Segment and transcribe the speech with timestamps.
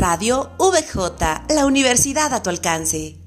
[0.00, 3.18] Radio VJ, la universidad a tu alcance.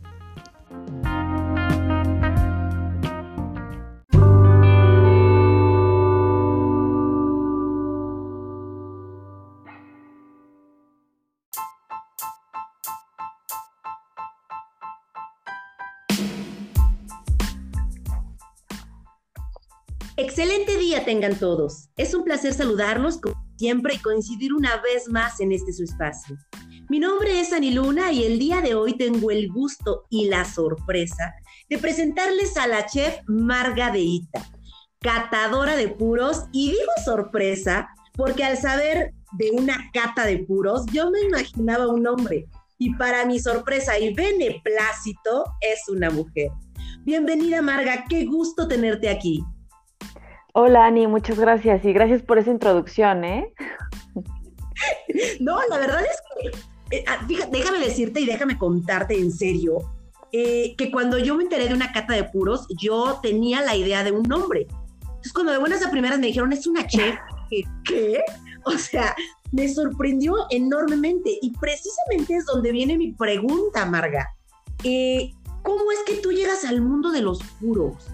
[20.17, 21.89] Excelente día tengan todos.
[21.97, 26.35] Es un placer saludarlos como siempre y coincidir una vez más en este su espacio.
[26.89, 30.43] Mi nombre es Ani Luna y el día de hoy tengo el gusto y la
[30.43, 31.33] sorpresa
[31.69, 34.45] de presentarles a la chef Marga Deita,
[34.99, 41.09] catadora de puros y digo sorpresa porque al saber de una cata de puros yo
[41.09, 42.47] me imaginaba un hombre
[42.77, 46.49] y para mi sorpresa y beneplácito es una mujer.
[47.05, 49.41] Bienvenida Marga, qué gusto tenerte aquí.
[50.53, 53.53] Hola Ani, muchas gracias y gracias por esa introducción, ¿eh?
[55.39, 59.79] No, la verdad es que, eh, ah, déjame decirte y déjame contarte en serio,
[60.31, 64.03] eh, que cuando yo me enteré de una cata de puros, yo tenía la idea
[64.03, 64.67] de un nombre.
[65.01, 67.15] Entonces cuando de buenas a primeras me dijeron, es una chef,
[67.85, 68.21] ¿qué?
[68.65, 69.15] O sea,
[69.51, 74.35] me sorprendió enormemente y precisamente es donde viene mi pregunta, Marga.
[74.83, 75.31] Eh,
[75.63, 78.07] ¿Cómo es que tú llegas al mundo de los puros?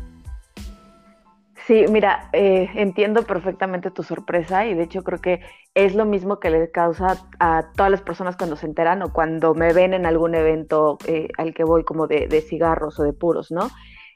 [1.70, 5.42] Sí, mira, eh, entiendo perfectamente tu sorpresa y de hecho creo que
[5.76, 9.54] es lo mismo que le causa a todas las personas cuando se enteran o cuando
[9.54, 13.52] me ven en algún evento eh, al que voy como de, cigarros o de puros,
[13.52, 13.70] ¿no?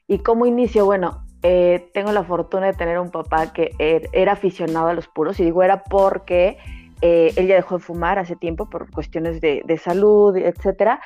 [0.08, 4.32] Y como inicio, bueno, eh, tengo la fortuna de tener un papá que er, era
[4.32, 6.58] aficionado a los puros y digo era porque
[7.02, 11.00] él ya dejó de fumar hace tiempo por cuestiones de, de salud, etcétera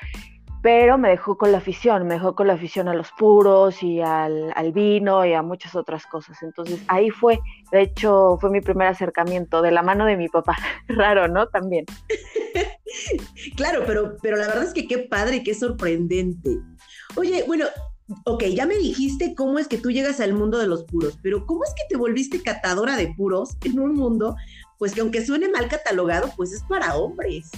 [0.62, 4.00] pero me dejó con la afición, me dejó con la afición a los puros y
[4.00, 6.42] al, vino y a muchas otras cosas.
[6.42, 7.38] Entonces ahí fue,
[7.70, 10.56] de hecho fue mi primer acercamiento de la mano de mi papá.
[10.88, 11.46] Raro, ¿no?
[11.48, 11.84] También.
[13.56, 16.58] claro, pero, pero la verdad es que qué padre qué sorprendente.
[17.16, 17.66] Oye, bueno,
[18.24, 21.46] ok, ya me dijiste cómo es que tú llegas al mundo de los puros, pero
[21.46, 24.36] ¿cómo es que te volviste catadora de puros en un mundo,
[24.78, 27.50] pues que aunque suene mal catalogado, pues es para hombres?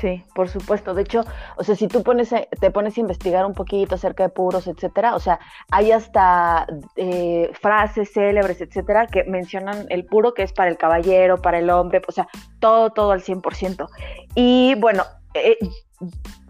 [0.00, 0.92] Sí, por supuesto.
[0.92, 1.24] De hecho,
[1.56, 5.14] o sea, si tú pones, te pones a investigar un poquito acerca de puros, etcétera,
[5.14, 5.38] o sea,
[5.70, 6.66] hay hasta
[6.96, 11.70] eh, frases célebres, etcétera, que mencionan el puro que es para el caballero, para el
[11.70, 12.26] hombre, o sea,
[12.58, 13.86] todo, todo al 100%.
[14.34, 15.58] Y bueno, eh,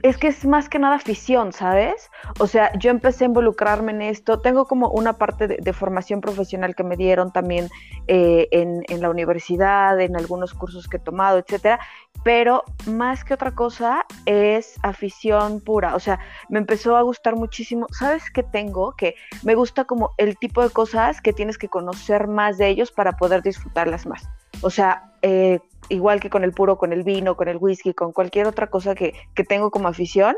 [0.02, 2.10] es que es más que nada afición, ¿sabes?
[2.38, 4.40] O sea, yo empecé a involucrarme en esto.
[4.40, 7.68] Tengo como una parte de, formación profesional que me dieron también
[8.06, 11.80] eh, en, la universidad, en algunos cursos que he tomado, etcétera.
[12.22, 15.94] Pero más que otra cosa es afición pura.
[15.94, 16.18] O sea,
[16.50, 17.86] me empezó a gustar muchísimo.
[17.90, 18.92] ¿Sabes qué tengo?
[18.96, 22.92] Que me gusta como el tipo de cosas que tienes que conocer más de ellos
[22.92, 24.28] para poder disfrutarlas más.
[24.60, 28.12] O sea, eh, igual que con el puro, con el vino, con el whisky, con
[28.12, 29.14] cualquier otra cosa que,
[29.48, 30.36] tengo como afición,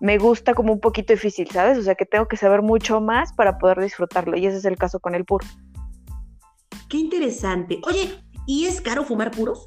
[0.00, 1.78] me gusta como un poquito difícil, ¿sabes?
[1.78, 4.36] O sea, que tengo que saber mucho más para poder disfrutarlo.
[4.36, 5.46] Y ese es el caso con el puro.
[6.88, 7.80] Qué interesante.
[7.84, 8.14] Oye,
[8.46, 9.66] ¿y es caro fumar puros?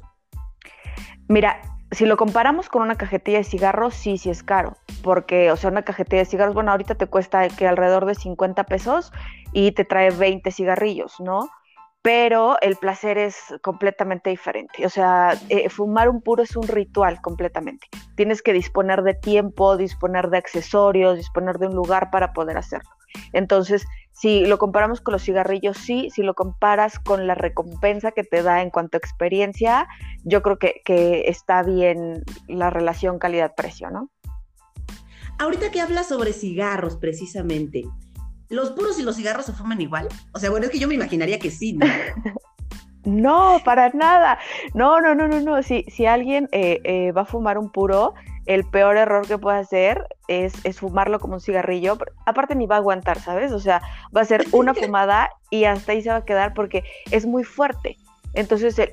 [1.28, 1.60] Mira,
[1.92, 4.76] si lo comparamos con una cajetilla de cigarros, sí, sí es caro.
[5.02, 8.64] Porque, o sea, una cajetilla de cigarros, bueno, ahorita te cuesta que alrededor de 50
[8.64, 9.12] pesos
[9.52, 11.50] y te trae 20 cigarrillos, ¿no?
[12.02, 14.84] Pero el placer es completamente diferente.
[14.84, 17.86] O sea, eh, fumar un puro es un ritual completamente.
[18.16, 22.90] Tienes que disponer de tiempo, disponer de accesorios, disponer de un lugar para poder hacerlo.
[23.32, 28.24] Entonces, si lo comparamos con los cigarrillos, sí, si lo comparas con la recompensa que
[28.24, 29.86] te da en cuanto a experiencia,
[30.24, 34.10] yo creo que, que está bien la relación calidad-precio, ¿no?
[35.38, 37.84] Ahorita que hablas sobre cigarros, precisamente,
[38.52, 40.08] ¿los puros y los cigarros se fuman igual?
[40.32, 41.86] O sea, bueno, es que yo me imaginaría que sí, ¿no?
[43.04, 44.38] no, para nada.
[44.74, 45.62] No, no, no, no, no.
[45.62, 48.14] Si, si alguien eh, eh, va a fumar un puro,
[48.46, 51.96] el peor error que puede hacer es, fumarlo como un cigarrillo.
[52.26, 53.52] Aparte ni va a aguantar, ¿sabes?
[53.52, 53.80] O sea,
[54.14, 57.44] va a ser una fumada y hasta ahí se va a quedar porque es muy
[57.44, 57.96] fuerte.
[58.34, 58.90] Entonces el,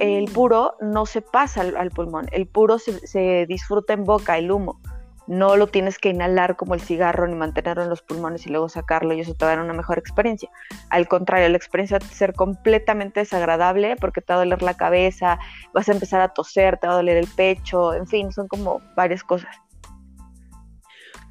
[0.00, 4.50] el, puro no se pasa al, pulmón, el puro se, se, disfruta en boca, el
[4.50, 4.78] humo
[5.26, 8.68] no lo tienes que inhalar como el cigarro ni mantenerlo en los pulmones y luego
[8.68, 10.50] sacarlo y eso te va a dar una mejor experiencia.
[10.90, 14.74] Al contrario, la experiencia va a ser completamente desagradable porque te va a doler la
[14.74, 15.38] cabeza,
[15.72, 18.80] vas a empezar a toser, te va a doler el pecho, en fin, son como
[18.96, 19.56] varias cosas.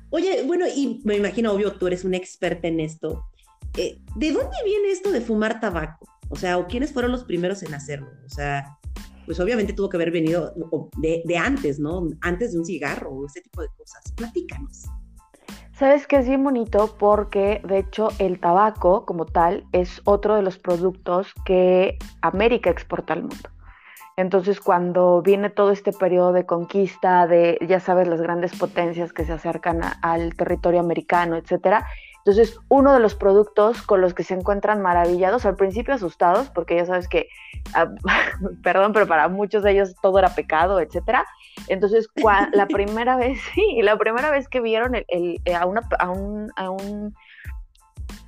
[0.10, 3.26] Oye, bueno, y me imagino, obvio, tú eres una experta en esto.
[3.78, 6.06] Eh, ¿De dónde viene esto de fumar tabaco?
[6.30, 8.10] O sea, ¿o quiénes fueron los primeros en hacerlo?
[8.26, 8.78] O sea,
[9.32, 10.54] pues obviamente tuvo que haber venido
[10.98, 12.06] de, antes, ¿no?
[12.20, 14.04] Antes de un cigarro o ese tipo de cosas.
[14.14, 14.88] Platícanos.
[15.72, 20.42] Sabes que es bien bonito porque de hecho el tabaco como tal es otro de
[20.42, 23.50] los productos que América exporta al mundo.
[24.18, 29.24] Entonces, cuando viene todo este periodo de conquista, de, ya sabes, las grandes potencias que
[29.24, 31.88] se acercan al territorio americano, etcétera,
[32.24, 36.76] entonces, uno de los productos con los que se encuentran maravillados, al principio asustados, porque
[36.76, 37.28] ya sabes que,
[37.74, 37.88] ah,
[38.64, 41.26] perdón, pero para muchos de ellos todo era pecado, etcétera.
[41.68, 42.10] Entonces,
[42.54, 45.06] la primera vez, sí, la primera vez que vieron el,
[45.46, 47.16] eh, a, una, a, un, a, un,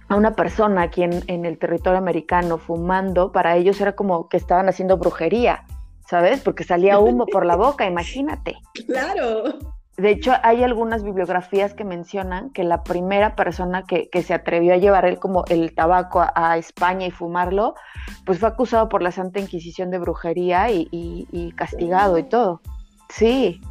[0.10, 4.38] a una persona aquí en, en el territorio americano fumando, para ellos era como que
[4.38, 5.66] estaban haciendo brujería,
[6.10, 6.42] ¿sabes?
[6.42, 8.56] Porque salía humo por la boca, imagínate.
[8.88, 9.60] Claro.
[9.98, 14.78] De hecho, hay algunas bibliografías que mencionan que la primera persona que, se atrevió a
[14.78, 17.75] llevar el, como el tabaco a, España y fumarlo,
[18.25, 22.62] pues fue acusado por la Santa Inquisición de brujería y, castigado y todo.
[23.10, 23.62] Sí,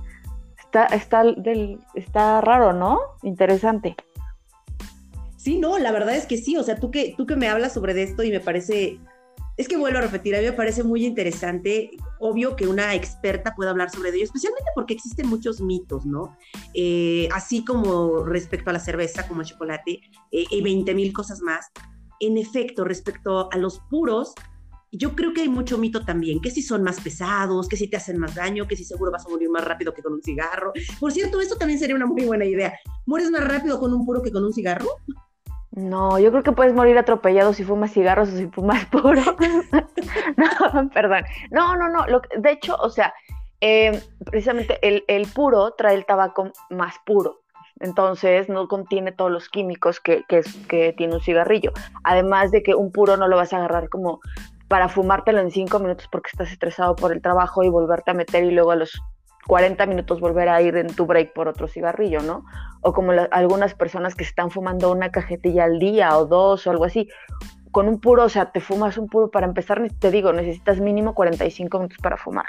[0.60, 3.00] está, está, del, está raro, ¿no?
[3.22, 3.96] Interesante.
[5.36, 7.72] Sí, no, la verdad es que sí, o sea, tú que, tú que me hablas
[7.72, 9.00] sobre esto y me parece
[9.56, 11.90] es que vuelvo a repetir, a mí me parece muy interesante,
[12.22, 16.36] obvio que una experta pueda hablar sobre ello, especialmente porque existen muchos mitos, ¿no?
[16.72, 21.40] Eh, así como respecto a la cerveza, como el chocolate, eh, y 20 mil cosas
[21.40, 21.66] más.
[22.20, 24.34] En efecto, respecto a los puros,
[24.92, 27.96] yo creo que hay mucho mito también, que si son más pesados, que si te
[27.96, 30.72] hacen más daño, que si seguro vas a morir más rápido que con un cigarro.
[31.00, 32.78] Por cierto, esto también sería una muy buena idea.
[33.04, 34.86] ¿Mueres más rápido con un puro que con un cigarro?
[35.72, 39.22] No, yo creo que puedes morir atropellado si fumas cigarros o si fumas puro.
[40.36, 41.24] no, perdón.
[41.50, 42.04] No, no, no.
[42.36, 43.14] de hecho, o sea,
[43.60, 47.40] em, precisamente el, puro trae el tabaco más puro.
[47.80, 51.72] Entonces no contiene todos los químicos que, que, que tiene un cigarrillo.
[52.04, 54.20] Además de que un puro no lo vas a agarrar como
[54.68, 58.44] para fumártelo en cinco minutos porque estás estresado por el trabajo y volverte a meter
[58.44, 59.02] y luego a los
[59.46, 62.44] 40 minutos volver a ir en tu break por otro cigarrillo, ¿no?
[62.80, 66.84] O como algunas personas que están fumando una cajetilla al día o dos o algo
[66.84, 67.08] así.
[67.70, 71.14] Con un puro, o sea, te fumas un puro para empezar, te digo, necesitas mínimo
[71.14, 72.46] 45 minutos para fumar.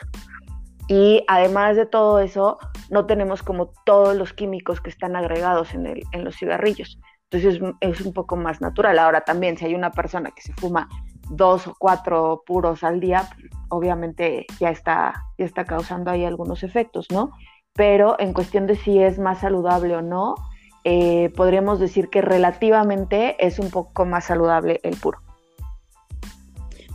[0.88, 2.58] Y además de todo eso,
[2.90, 7.00] no tenemos como todos los químicos que están agregados en, el, en los cigarrillos.
[7.32, 9.00] Entonces es, es un poco más natural.
[9.00, 10.90] Ahora también, si hay una persona que se fuma
[11.30, 13.30] dos o cuatro puros al día,
[13.74, 17.32] obviamente ya está, ya está causando ahí algunos efectos, ¿no?
[17.74, 20.36] Pero en cuestión de si es más saludable o no,
[20.84, 25.20] eh, podríamos decir que relativamente es un poco más saludable el puro.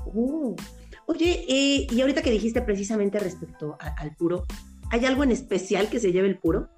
[0.06, 0.54] Uh,
[1.06, 4.44] oye, eh, y ahorita que dijiste precisamente respecto al puro,
[4.90, 6.68] ¿hay algo en especial que se lleve el puro?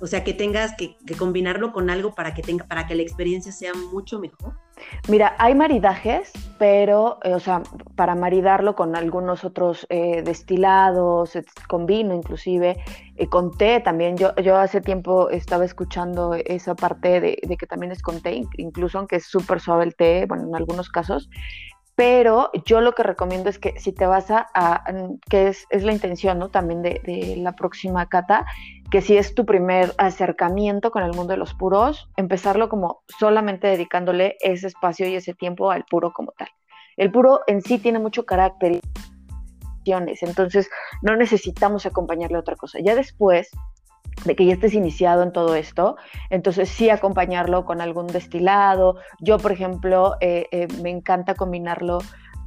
[0.00, 3.52] O sea, que tengas que, combinarlo con algo para que tenga, para que la experiencia
[3.52, 4.54] sea mucho mejor.
[5.08, 7.62] Mira, hay maridajes, pero, eh, o sea,
[7.96, 11.32] para maridarlo con algunos otros eh, destilados,
[11.68, 12.82] con vino inclusive,
[13.16, 14.16] eh, con té también.
[14.16, 18.42] Yo, yo hace tiempo estaba escuchando esa parte de, de que también es con té,
[18.56, 21.28] incluso aunque es súper suave el té, bueno, en algunos casos,
[21.94, 24.84] pero yo lo que recomiendo es que si te vas a,
[25.28, 26.48] que es, es, la intención ¿no?
[26.48, 28.46] también de, de, la próxima cata,
[28.90, 33.66] que si es tu primer acercamiento con el mundo de los puros, empezarlo como solamente
[33.66, 36.48] dedicándole ese espacio y ese tiempo al puro como tal.
[36.96, 38.80] El puro en sí tiene mucho carácter,
[39.84, 40.68] entonces
[41.02, 42.78] no necesitamos acompañarle a otra cosa.
[42.82, 43.50] Ya después
[44.24, 45.96] de que ya estés iniciado en todo esto,
[46.28, 48.96] entonces sí acompañarlo con algún destilado.
[49.20, 51.98] Yo, por ejemplo, eh, eh, me encanta combinarlo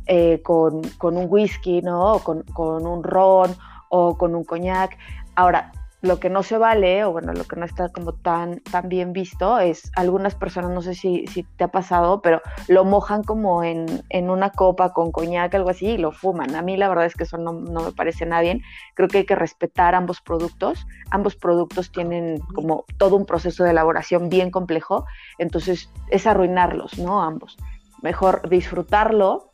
[0.06, 2.14] eh, con, un whisky, ¿no?
[2.14, 3.56] O con, con, un ron
[3.90, 4.98] o con un coñac.
[5.36, 5.72] Ahora,
[6.04, 9.14] lo que no se vale, o bueno, lo que no está como tan, tan bien
[9.14, 13.64] visto, es algunas personas, no sé si, si te ha pasado, pero lo mojan como
[13.64, 16.56] en, en, una copa con coñac, algo así, y lo fuman.
[16.56, 18.62] A mí la verdad es que eso no, no, me parece nada bien.
[18.96, 20.86] Creo que hay que respetar ambos productos.
[21.10, 25.06] Ambos productos tienen como todo un proceso de elaboración bien complejo,
[25.38, 27.24] entonces es arruinarlos, ¿no?
[27.24, 27.56] Ambos.
[28.02, 29.50] Mejor disfrutarlo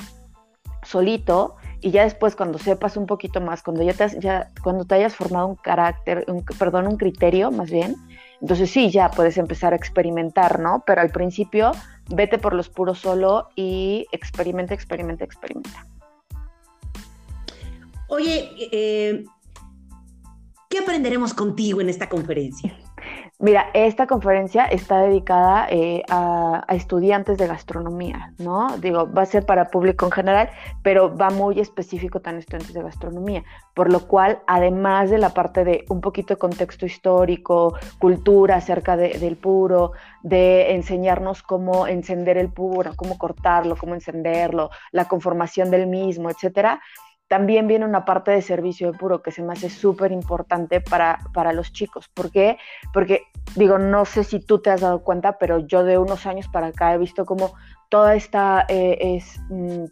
[0.81, 4.95] solito y ya después cuando sepas un poquito más, cuando ya te, ya, cuando te
[4.95, 7.95] hayas formado un carácter, un, perdón, un criterio más bien,
[8.41, 10.83] entonces sí, ya puedes empezar a experimentar, ¿no?
[10.85, 11.71] Pero al principio
[12.09, 15.85] vete por los puros solo y experimenta, experimenta, experimenta.
[18.07, 19.23] Oye, eh,
[20.69, 22.75] ¿qué aprenderemos contigo en esta conferencia?
[23.41, 28.77] Mira, esta conferencia está dedicada eh, a, estudiantes de gastronomía, ¿no?
[28.79, 30.49] Digo, va a ser para público en general,
[30.83, 35.63] pero va muy específico también estudiantes de gastronomía, por lo cual, además de la parte
[35.63, 42.51] de un poquito de contexto histórico, cultura acerca del puro, de enseñarnos cómo encender el
[42.51, 46.81] puro, cómo cortarlo, cómo encenderlo, la conformación del mismo, etcétera,
[47.29, 51.19] también viene una parte de servicio de puro que se me hace súper importante para,
[51.31, 52.09] para los chicos.
[52.09, 52.57] ¿Por qué?
[52.91, 53.21] Porque,
[53.55, 56.67] digo, no sé si tú te has dado cuenta, pero yo de unos años para
[56.67, 57.53] acá he visto como
[57.87, 59.85] toda esta eh, es, mm,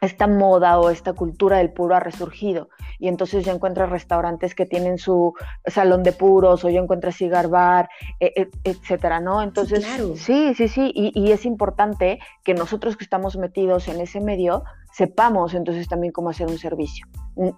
[0.00, 2.68] esta moda o esta cultura del puro ha resurgido.
[2.98, 5.34] Y entonces yo encuentro restaurantes que tienen su
[5.66, 9.40] salón de puros o yo encuentro cigar bar, e, e, etcétera, ¿no?
[9.40, 9.86] Entonces,
[10.16, 14.64] sí, sí, sí, y, y, es importante que nosotros que estamos metidos en ese medio
[14.92, 17.06] sepamos entonces también cómo hacer un servicio,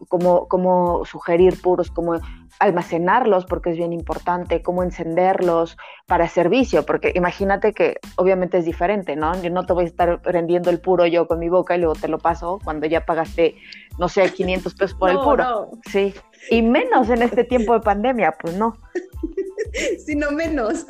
[0.08, 2.20] cómo, cómo sugerir puros, cómo
[2.60, 5.76] almacenarlos, porque es bien importante, cómo encenderlos
[6.06, 9.40] para servicio, porque imagínate que obviamente es diferente, ¿no?
[9.42, 11.94] Yo no te voy a estar prendiendo el puro yo con mi boca y luego
[11.94, 13.56] te lo paso cuando ya pagaste,
[13.98, 15.70] no sé, 500 pesos por el puro.
[15.90, 16.14] Sí,
[16.50, 18.76] y menos en este tiempo de pandemia, pues no.
[20.06, 20.86] Sino menos.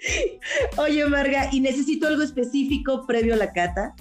[0.78, 3.94] Oye, Marga, ¿y necesito algo específico previo a la cata?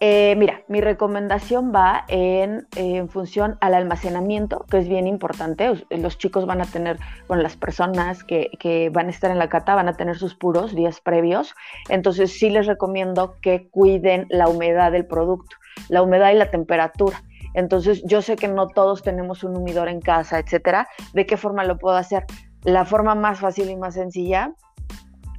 [0.00, 2.66] Eh, mira, mi recomendación va en,
[3.08, 5.86] función al almacenamiento, que es bien importante.
[5.90, 6.98] Los chicos van a tener,
[7.28, 10.74] bueno, las personas que, van a estar en la cata van a tener sus puros
[10.74, 11.54] días previos.
[11.88, 15.56] Entonces sí les recomiendo que cuiden la humedad del producto,
[15.88, 17.22] la humedad y la temperatura.
[17.54, 20.88] Entonces yo sé que no todos tenemos un humidor en casa, etcétera.
[21.14, 22.26] ¿De qué forma lo puedo hacer?
[22.64, 24.52] La forma más fácil y más sencilla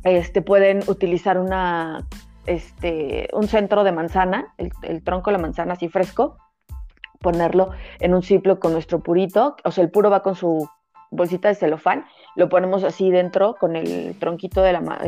[0.04, 2.08] este, pueden utilizar una
[2.48, 6.38] este, un centro de manzana, el, tronco de la manzana así fresco,
[7.20, 10.68] ponerlo en un ciclo con nuestro purito, o sea, el puro va con su
[11.12, 15.00] bolsita de celofán, lo ponemos así dentro con el tronquito de la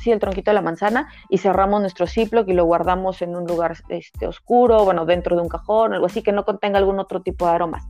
[0.00, 3.44] sí, el tronquito de la manzana y cerramos nuestro ciclo y lo guardamos en un
[3.44, 7.22] lugar este, oscuro, bueno, dentro de un cajón, algo así que no contenga algún otro
[7.22, 7.84] tipo de aromas.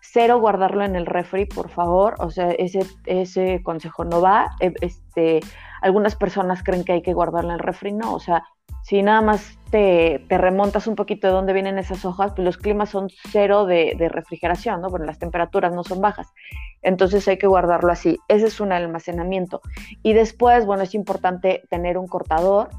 [0.00, 4.50] Cero guardarlo en el refri, por favor, o sea, ese, ese consejo no va.
[4.58, 5.40] E, este,
[5.80, 8.44] algunas personas creen que hay que guardarla en el refri, no, o sea,
[8.82, 12.88] si nada más te, remontas un poquito de dónde vienen esas hojas, pues los climas
[12.88, 14.88] son cero de, refrigeración, ¿no?
[14.88, 16.32] Bueno, las temperaturas no son bajas.
[16.80, 18.18] Entonces hay que guardarlo así.
[18.28, 19.60] Ese es un almacenamiento.
[20.02, 22.70] Y después, bueno, es importante tener un cortador,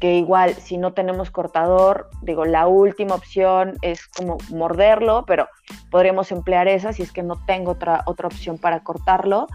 [0.00, 5.48] que igual si no tenemos cortador, digo, la última opción es como morderlo, pero
[5.90, 9.48] podríamos emplear esa si es que no tengo otra, otra opción para cortarlo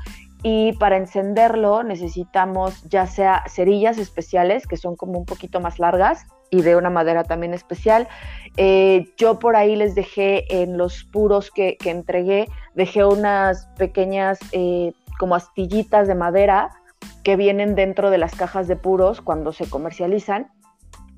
[0.43, 6.27] y para encenderlo necesitamos ya sea cerillas especiales que son como un poquito más largas
[6.49, 8.07] y de una madera también especial.
[8.57, 14.93] Eh, yo por ahí les dejé en los puros que, entregué, dejé unas pequeñas eh,
[15.17, 16.69] como astillitas de madera
[17.23, 20.51] que vienen dentro de las cajas de puros cuando se comercializan.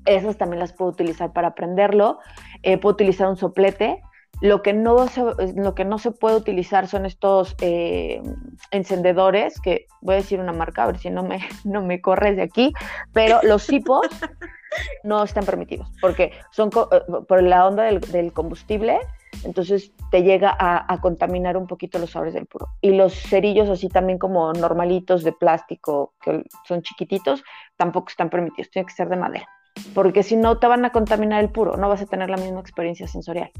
[0.06, 2.20] Esas también las puedo utilizar para prenderlo.
[2.62, 4.02] Eh, puedo utilizar un soplete
[4.40, 5.22] lo que no se,
[5.54, 8.22] lo que no se puede utilizar son estos eh,
[8.70, 12.36] encendedores, que voy a decir una marca, a ver si no me, no me corres
[12.36, 12.72] de aquí,
[13.12, 14.06] pero los cipos
[15.04, 18.98] no están permitidos, porque son eh, por la onda del, combustible,
[19.44, 22.68] entonces te llega a, a, contaminar un poquito los sabores del puro.
[22.80, 27.42] Y los cerillos así también como normalitos de plástico, que son chiquititos,
[27.76, 29.48] tampoco están permitidos, tiene que ser de madera,
[29.94, 32.60] porque si no te van a contaminar el puro, no vas a tener la misma
[32.60, 33.50] experiencia sensorial.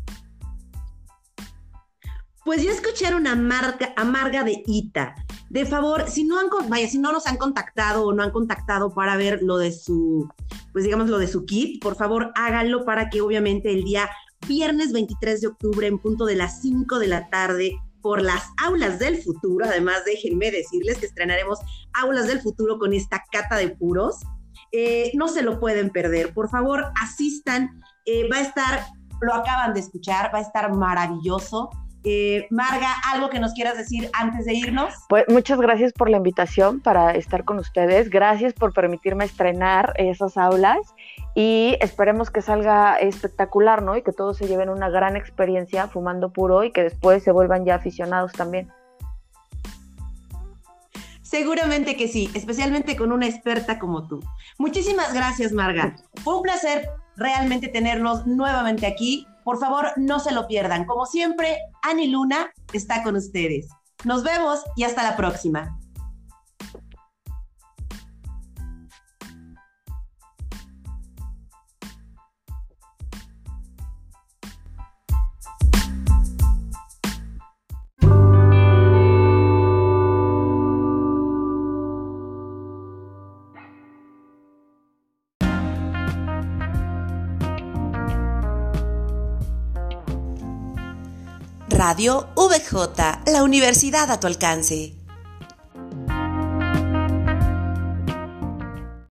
[2.46, 5.16] Pues ya escucharon a Marga, Marga de Ita.
[5.50, 8.94] De favor, si no han, vaya, si no nos han contactado o no han contactado
[8.94, 10.28] para ver lo de su,
[10.72, 14.08] pues digamos lo de su kit, por favor háganlo para que obviamente el día
[14.46, 19.00] viernes 23 de octubre en punto de las 5 de la tarde por las aulas
[19.00, 19.66] del futuro.
[19.66, 21.58] Además, déjenme decirles que estrenaremos
[21.94, 24.20] aulas del futuro con esta cata de puros.
[24.70, 26.32] Eh, no se lo pueden perder.
[26.32, 27.82] Por favor, asistan.
[28.04, 28.86] Eh, va a estar,
[29.20, 31.70] lo acaban de escuchar, va a estar maravilloso.
[32.08, 34.94] Eh, Marga, ¿algo que nos quieras decir antes de irnos?
[35.08, 38.10] Pues muchas gracias por la invitación para estar con ustedes.
[38.10, 40.78] Gracias por permitirme estrenar esas aulas
[41.34, 43.96] y esperemos que salga espectacular, ¿no?
[43.96, 47.64] Y que todos se lleven una gran experiencia fumando puro y que después se vuelvan
[47.64, 48.70] ya aficionados también.
[51.22, 54.20] Seguramente que sí, especialmente con una experta como tú.
[54.58, 55.96] Muchísimas gracias, Marga.
[56.22, 60.86] Fue un placer realmente tenerlos nuevamente aquí por favor, no se lo pierdan.
[60.86, 63.68] Como siempre, Ani Luna está con ustedes.
[64.02, 65.78] Nos vemos y hasta la próxima.
[91.88, 95.05] Radio VJ, la universidad a tu alcance.